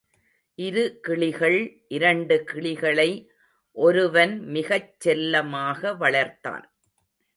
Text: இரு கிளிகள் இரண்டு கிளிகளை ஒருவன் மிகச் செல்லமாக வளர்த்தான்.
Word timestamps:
இரு 0.55 0.99
கிளிகள் 1.01 1.57
இரண்டு 1.87 2.43
கிளிகளை 2.43 3.09
ஒருவன் 3.77 4.33
மிகச் 4.47 4.99
செல்லமாக 4.99 5.93
வளர்த்தான். 5.93 6.65